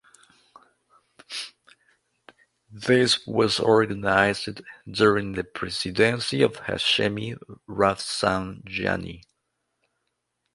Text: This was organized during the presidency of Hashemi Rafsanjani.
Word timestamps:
This 2.71 3.27
was 3.27 3.59
organized 3.59 4.61
during 4.89 5.33
the 5.33 5.43
presidency 5.43 6.41
of 6.41 6.53
Hashemi 6.53 7.37
Rafsanjani. 7.69 9.21